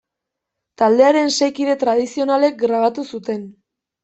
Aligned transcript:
Taldearen 0.81 1.29
sei 1.39 1.49
kide 1.59 1.75
tradizionalek 1.83 2.59
grabatu 2.65 3.07
zuten. 3.15 3.47